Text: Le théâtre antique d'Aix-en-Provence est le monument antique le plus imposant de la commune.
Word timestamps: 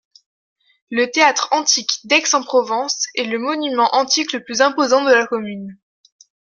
Le 0.89 1.11
théâtre 1.11 1.49
antique 1.51 1.99
d'Aix-en-Provence 2.05 3.05
est 3.13 3.25
le 3.25 3.37
monument 3.37 3.87
antique 3.93 4.33
le 4.33 4.43
plus 4.43 4.61
imposant 4.61 5.03
de 5.05 5.11
la 5.11 5.27
commune. 5.27 5.77